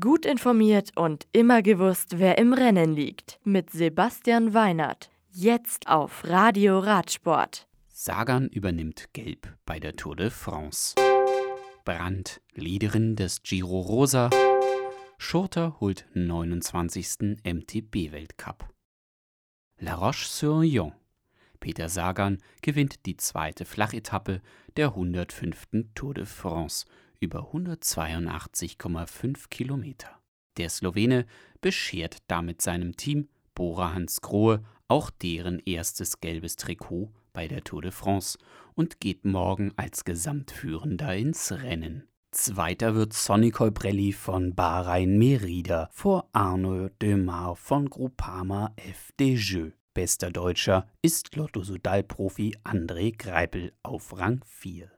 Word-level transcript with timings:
Gut 0.00 0.24
informiert 0.24 0.92
und 0.96 1.26
immer 1.32 1.60
gewusst, 1.60 2.18
wer 2.18 2.38
im 2.38 2.54
Rennen 2.54 2.94
liegt. 2.94 3.38
Mit 3.44 3.68
Sebastian 3.68 4.54
Weinert. 4.54 5.10
Jetzt 5.30 5.88
auf 5.88 6.24
Radio 6.24 6.78
Radsport. 6.78 7.68
Sagan 7.88 8.48
übernimmt 8.48 9.12
Gelb 9.12 9.46
bei 9.66 9.78
der 9.78 9.94
Tour 9.94 10.16
de 10.16 10.30
France. 10.30 10.94
Brandt, 11.84 12.40
Leaderin 12.54 13.14
des 13.14 13.42
Giro 13.42 13.78
Rosa. 13.80 14.30
Schurter 15.18 15.78
holt 15.80 16.06
29. 16.14 17.36
MTB-Weltcup. 17.44 18.72
La 19.80 19.96
Roche-sur-Yon. 19.96 20.94
Peter 21.60 21.90
Sagan 21.90 22.38
gewinnt 22.62 23.04
die 23.04 23.18
zweite 23.18 23.66
Flachetappe 23.66 24.40
der 24.78 24.88
105. 24.88 25.66
Tour 25.94 26.14
de 26.14 26.24
France 26.24 26.86
über 27.24 27.52
182,5 27.52 29.48
Kilometer. 29.48 30.20
Der 30.56 30.68
Slowene 30.68 31.26
beschert 31.60 32.18
damit 32.28 32.62
seinem 32.62 32.96
Team 32.96 33.28
Bora 33.54 33.94
Hansgrohe 33.94 34.62
auch 34.88 35.10
deren 35.10 35.58
erstes 35.60 36.20
gelbes 36.20 36.56
Trikot 36.56 37.12
bei 37.32 37.48
der 37.48 37.64
Tour 37.64 37.82
de 37.82 37.90
France 37.90 38.38
und 38.74 39.00
geht 39.00 39.24
morgen 39.24 39.72
als 39.76 40.04
Gesamtführender 40.04 41.16
ins 41.16 41.50
Rennen. 41.50 42.06
Zweiter 42.30 42.94
wird 42.94 43.12
Sonny 43.12 43.50
Colbrelli 43.50 44.12
von 44.12 44.54
Bahrain 44.54 45.18
Merida 45.18 45.88
vor 45.92 46.28
Arnaud 46.32 46.90
Demar 47.00 47.56
von 47.56 47.88
Groupama 47.88 48.74
FDJ. 48.76 49.70
Bester 49.94 50.30
Deutscher 50.30 50.88
ist 51.00 51.36
Lotto-Sudal-Profi 51.36 52.56
André 52.64 53.16
Greipel 53.16 53.72
auf 53.84 54.18
Rang 54.18 54.40
4. 54.44 54.90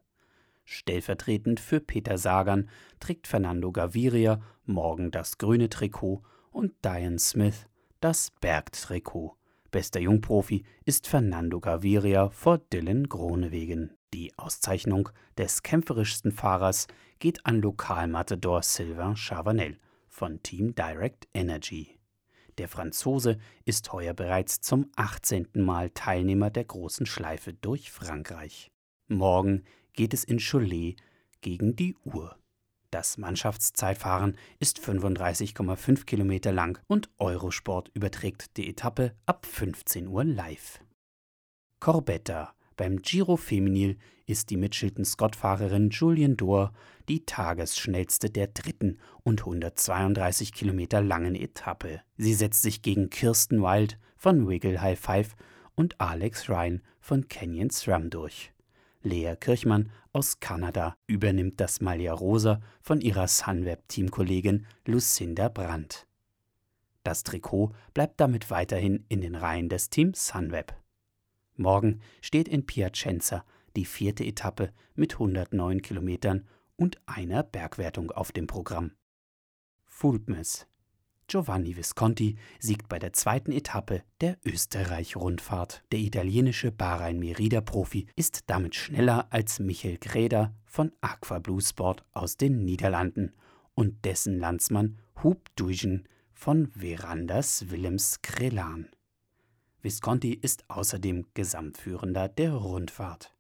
Stellvertretend 0.67 1.61
für 1.61 1.81
Peter 1.81 2.19
Sagan 2.19 2.69
trägt 2.99 3.29
Fernando 3.29 3.71
Gaviria 3.71 4.43
morgen 4.65 5.13
das 5.13 5.39
grüne 5.39 5.71
Trikot 5.71 6.23
und 6.51 6.75
Diane 6.85 7.21
Smith 7.21 7.67
das 8.01 8.33
Bergtrikot. 8.41 9.37
Bester 9.71 10.01
Jungprofi 10.01 10.65
ist 10.85 11.07
Fernando 11.07 11.61
Gaviria 11.61 12.31
vor 12.31 12.59
Dylan 12.59 13.09
Gronewegen. 13.09 13.97
Die 14.13 14.37
Auszeichnung 14.39 15.09
des 15.39 15.63
kämpferischsten 15.63 16.33
Fahrers 16.33 16.89
geht 17.21 17.47
an 17.47 17.61
Lokalmatador 17.61 18.63
Sylvain 18.63 19.17
Chavanel 19.17 19.79
von 20.09 20.43
Team 20.43 20.75
Direct 20.75 21.29
Energy. 21.33 21.97
Der 22.59 22.69
Franzose 22.69 23.39
ist 23.65 23.93
heuer 23.93 24.15
bereits 24.15 24.61
zum 24.61 24.91
18. 24.97 25.49
Mal 25.55 25.91
Teilnehmer 25.91 26.51
der 26.51 26.65
großen 26.65 27.07
Schleife 27.07 27.53
durch 27.53 27.93
Frankreich. 27.93 28.73
Morgen 29.09 29.63
geht 29.97 30.15
es 30.15 30.23
in 30.23 30.39
Cholet 30.39 30.97
gegen 31.41 31.75
die 31.75 31.97
Uhr. 32.05 32.37
Das 32.91 33.19
Mannschaftszeitfahren 33.19 34.39
ist 34.61 34.79
35,5 34.79 36.05
Kilometer 36.05 36.53
lang 36.53 36.79
und 36.87 37.11
Eurosport 37.19 37.91
überträgt 37.95 38.57
die 38.57 38.69
Etappe 38.69 39.15
ab 39.27 39.45
15 39.45 40.07
Uhr 40.07 40.25
live. 40.25 40.81
Corbetta 41.81 42.55
beim 42.77 43.01
Giro 43.03 43.37
Feminil 43.37 43.99
ist 44.27 44.51
die 44.51 44.57
Mitchelton-Scott-Fahrerin 44.57 45.91
Julian 45.91 46.37
Dorr 46.37 46.73
die 47.09 47.25
tagesschnellste 47.25 48.29
der 48.29 48.49
dritten 48.49 48.99
und 49.23 49.41
132 49.41 50.53
Kilometer 50.53 51.01
langen 51.01 51.35
Etappe. 51.35 52.03
Sie 52.17 52.35
setzt 52.35 52.63
sich 52.63 52.83
gegen 52.83 53.09
Kirsten 53.09 53.63
Wild 53.63 53.99
von 54.17 54.49
Wiggle 54.49 54.81
High 54.81 54.99
Five 54.99 55.37
und 55.75 56.01
Alex 56.01 56.49
Ryan 56.49 56.83
von 57.01 57.29
Canyon 57.29 57.71
SRAM 57.71 58.11
durch. 58.11 58.53
Lea 59.07 59.37
Kirchmann 59.39 59.91
aus 60.13 60.41
Kanada 60.41 60.97
übernimmt 61.07 61.61
das 61.61 61.81
Malia 61.81 62.13
Rosa 62.13 62.61
von 62.81 63.01
ihrer 63.01 63.29
Sunweb-Teamkollegin 63.29 64.67
Lucinda 64.85 65.49
Brandt. 65.49 66.09
Das 67.05 67.23
Trikot 67.23 67.73
bleibt 67.95 68.21
damit 68.21 68.51
weiterhin 68.51 69.05
in 69.09 69.21
den 69.21 69.37
Reihen 69.37 69.69
des 69.69 69.91
Teams 69.91 70.27
Sunweb. 70.27 70.75
Morgen 71.55 72.01
steht 72.21 72.49
in 72.49 72.67
Piacenza 72.67 73.45
die 73.77 73.85
vierte 73.85 74.25
Etappe 74.25 74.73
mit 74.97 75.13
109 75.13 75.83
Kilometern 75.83 76.49
und 76.75 77.01
einer 77.07 77.45
Bergwertung 77.45 78.11
auf 78.11 78.33
dem 78.33 78.49
Programm. 78.49 78.91
Fulpmes. 79.85 80.67
Giovanni 81.29 81.77
Visconti 81.77 82.37
siegt 82.61 82.89
bei 82.89 82.99
der 82.99 83.13
zweiten 83.13 83.51
Etappe 83.51 84.03
der 84.21 84.39
Österreich-Rundfahrt. 84.45 85.83
Der 85.91 85.99
italienische 85.99 86.71
Bahrain-Merida-Profi 86.71 88.07
ist 88.15 88.45
damit 88.47 88.77
schneller 88.77 89.27
als 89.31 89.59
Michael 89.59 89.99
Greder 89.99 90.55
von 90.65 90.93
Aqua 91.01 91.41
Blue 91.41 91.61
Sport 91.61 92.05
aus 92.13 92.37
den 92.37 92.65
Niederlanden 92.65 93.35
und 93.75 94.05
dessen 94.05 94.39
Landsmann 94.39 94.99
Hub 95.23 95.49
Duigen 95.57 96.09
von 96.33 96.69
Verandas 96.69 97.71
Willems 97.71 98.23
Krelan. 98.23 98.89
Visconti 99.83 100.33
ist 100.33 100.69
außerdem 100.69 101.27
Gesamtführender 101.35 102.29
der 102.29 102.53
Rundfahrt. 102.53 103.35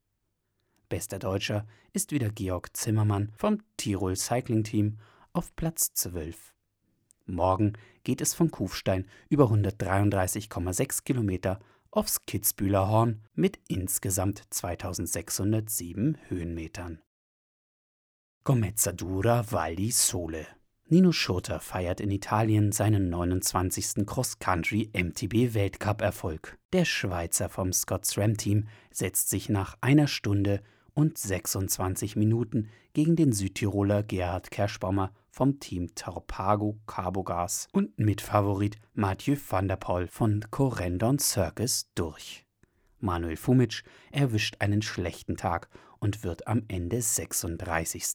Bester 0.88 1.18
Deutscher 1.18 1.66
ist 1.92 2.12
wieder 2.12 2.30
Georg 2.30 2.76
Zimmermann 2.76 3.32
vom 3.36 3.62
Tirol 3.76 4.16
Cycling 4.16 4.64
Team 4.64 4.98
auf 5.32 5.54
Platz 5.56 5.92
12. 5.94 6.55
Morgen 7.26 7.74
geht 8.04 8.20
es 8.20 8.34
von 8.34 8.50
Kufstein 8.50 9.06
über 9.28 9.46
133,6 9.46 11.04
Kilometer 11.04 11.58
aufs 11.90 12.24
Kitzbühler 12.26 12.88
Horn 12.88 13.22
mit 13.34 13.58
insgesamt 13.68 14.42
2607 14.50 16.18
Höhenmetern. 16.28 17.00
Comezzadura 18.44 19.50
Val 19.50 19.76
di 19.76 19.90
Sole 19.90 20.46
Nino 20.88 21.10
Schurter 21.10 21.58
feiert 21.58 22.00
in 22.00 22.12
Italien 22.12 22.70
seinen 22.70 23.10
29. 23.10 24.06
Cross-Country 24.06 24.88
MTB 24.92 25.52
Weltcup-Erfolg. 25.52 26.58
Der 26.72 26.84
Schweizer 26.84 27.48
vom 27.48 27.72
Scots 27.72 28.16
Ram 28.16 28.36
Team 28.36 28.68
setzt 28.92 29.28
sich 29.28 29.48
nach 29.48 29.76
einer 29.80 30.06
Stunde 30.06 30.62
und 30.94 31.18
26 31.18 32.14
Minuten 32.14 32.68
gegen 32.92 33.16
den 33.16 33.32
Südtiroler 33.32 34.04
Gerhard 34.04 34.52
Kerschbaumer 34.52 35.12
vom 35.36 35.60
Team 35.60 35.94
Tarpago 35.94 36.78
Carbogas 36.86 37.68
und 37.72 37.98
Mitfavorit 37.98 38.78
Mathieu 38.94 39.36
van 39.46 39.68
der 39.68 39.76
Poel 39.76 40.06
von 40.06 40.42
Corendon 40.50 41.18
Circus 41.18 41.90
durch. 41.94 42.46
Manuel 43.00 43.36
Fumic 43.36 43.82
erwischt 44.10 44.56
einen 44.60 44.80
schlechten 44.80 45.36
Tag 45.36 45.68
und 45.98 46.24
wird 46.24 46.46
am 46.46 46.62
Ende 46.68 47.02
36. 47.02 48.14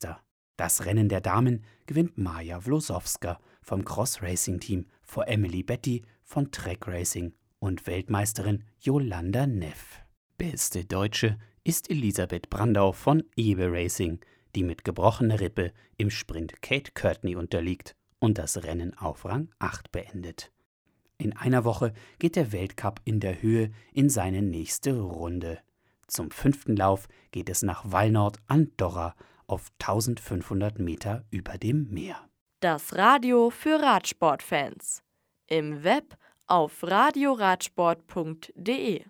Das 0.58 0.86
Rennen 0.86 1.10
der 1.10 1.22
Damen 1.22 1.64
gewinnt 1.86 2.18
Maja 2.18 2.60
Vlosowska 2.60 3.40
vom 3.62 3.86
Cross 3.86 4.24
Racing 4.24 4.60
Team 4.60 4.88
vor 5.04 5.28
Emily 5.28 5.62
Betty 5.62 6.02
von 6.24 6.50
Trek 6.50 6.88
Racing 6.88 7.36
und 7.60 7.86
Weltmeisterin 7.86 8.64
Yolanda 8.80 9.46
Neff. 9.46 10.02
Beste 10.40 10.86
Deutsche 10.86 11.38
ist 11.64 11.88
Elisabeth 11.92 12.50
Brandau 12.50 12.94
von 12.94 13.24
Ebe 13.36 13.72
Racing, 13.72 14.20
die 14.56 14.64
mit 14.64 14.84
gebrochener 14.84 15.40
Rippe 15.40 15.72
im 15.98 16.10
Sprint 16.10 16.62
Kate 16.62 16.92
Courtney 16.94 17.36
unterliegt 17.36 17.96
und 18.20 18.38
das 18.38 18.64
Rennen 18.64 18.98
auf 18.98 19.26
Rang 19.26 19.50
8 19.60 19.92
beendet. 19.92 20.52
In 21.18 21.36
einer 21.38 21.66
Woche 21.66 21.94
geht 22.20 22.36
der 22.36 22.52
Weltcup 22.52 23.02
in 23.06 23.20
der 23.20 23.42
Höhe 23.42 23.72
in 23.94 24.10
seine 24.10 24.42
nächste 24.42 25.00
Runde. 25.00 25.60
Zum 26.08 26.32
fünften 26.32 26.76
Lauf 26.76 27.08
geht 27.32 27.50
es 27.50 27.62
nach 27.62 27.92
Wallnord 27.92 28.40
Andorra 28.48 29.16
auf 29.48 29.68
1500 29.80 30.80
Meter 30.80 31.24
über 31.30 31.58
dem 31.58 31.90
Meer. 31.92 32.18
Das 32.60 32.96
Radio 32.96 33.50
für 33.50 33.82
Radsportfans. 33.82 35.04
Im 35.48 35.84
Web 35.84 36.18
auf 36.48 36.84
radioradsport.de 36.84 39.06